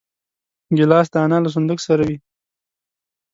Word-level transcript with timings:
ګیلاس 0.77 1.07
د 1.13 1.15
انا 1.25 1.37
له 1.43 1.49
صندوق 1.55 1.79
سره 1.87 2.03
وي. 2.07 2.17